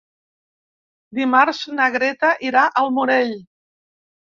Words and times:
Dimarts 1.21 1.61
na 1.77 1.91
Greta 1.99 2.35
irà 2.51 2.67
al 2.85 2.95
Morell. 3.01 3.41